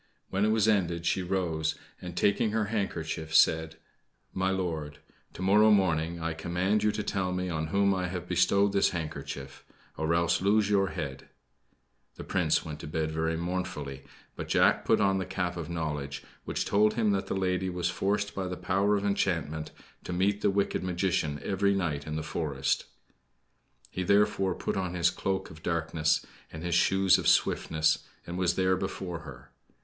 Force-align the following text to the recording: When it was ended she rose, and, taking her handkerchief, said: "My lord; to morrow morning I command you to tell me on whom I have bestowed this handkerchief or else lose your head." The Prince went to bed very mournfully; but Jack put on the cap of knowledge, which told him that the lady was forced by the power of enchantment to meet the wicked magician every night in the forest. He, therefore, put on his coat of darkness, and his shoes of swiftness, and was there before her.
When 0.31 0.45
it 0.45 0.49
was 0.49 0.67
ended 0.67 1.05
she 1.05 1.21
rose, 1.21 1.75
and, 2.01 2.17
taking 2.17 2.49
her 2.53 2.65
handkerchief, 2.73 3.35
said: 3.35 3.75
"My 4.33 4.49
lord; 4.49 4.97
to 5.33 5.43
morrow 5.43 5.69
morning 5.69 6.19
I 6.19 6.33
command 6.33 6.81
you 6.81 6.91
to 6.93 7.03
tell 7.03 7.31
me 7.31 7.49
on 7.49 7.67
whom 7.67 7.93
I 7.93 8.07
have 8.07 8.27
bestowed 8.27 8.73
this 8.73 8.89
handkerchief 8.89 9.63
or 9.95 10.15
else 10.15 10.41
lose 10.41 10.71
your 10.71 10.87
head." 10.87 11.29
The 12.15 12.23
Prince 12.23 12.65
went 12.65 12.79
to 12.79 12.87
bed 12.87 13.11
very 13.11 13.37
mournfully; 13.37 14.03
but 14.35 14.47
Jack 14.47 14.85
put 14.85 14.99
on 14.99 15.19
the 15.19 15.25
cap 15.27 15.55
of 15.55 15.69
knowledge, 15.69 16.23
which 16.45 16.65
told 16.65 16.95
him 16.95 17.11
that 17.11 17.27
the 17.27 17.35
lady 17.37 17.69
was 17.69 17.91
forced 17.91 18.33
by 18.33 18.47
the 18.47 18.57
power 18.57 18.97
of 18.97 19.05
enchantment 19.05 19.69
to 20.05 20.11
meet 20.13 20.41
the 20.41 20.49
wicked 20.49 20.83
magician 20.83 21.39
every 21.43 21.75
night 21.75 22.07
in 22.07 22.15
the 22.15 22.23
forest. 22.23 22.85
He, 23.91 24.01
therefore, 24.01 24.55
put 24.55 24.75
on 24.75 24.95
his 24.95 25.11
coat 25.11 25.51
of 25.51 25.61
darkness, 25.61 26.25
and 26.51 26.63
his 26.63 26.73
shoes 26.73 27.19
of 27.19 27.27
swiftness, 27.27 28.03
and 28.25 28.35
was 28.35 28.55
there 28.55 28.75
before 28.75 29.19
her. 29.19 29.51